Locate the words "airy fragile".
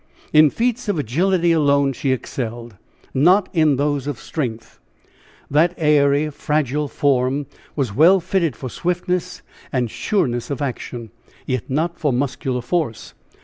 5.77-6.87